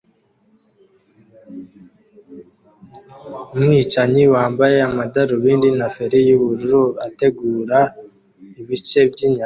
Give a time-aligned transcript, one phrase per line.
[3.57, 7.79] Umwicanyi wambaye amadarubindi na feri yubururu ategura
[8.61, 9.39] ibice byinyama